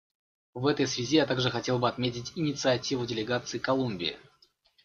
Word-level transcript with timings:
В 0.55 0.65
этой 0.65 0.87
связи 0.87 1.17
я 1.17 1.27
также 1.27 1.51
хотел 1.51 1.77
бы 1.77 1.87
отметить 1.87 2.33
инициативу 2.35 3.05
делегации 3.05 3.59
Колумбии. 3.59 4.17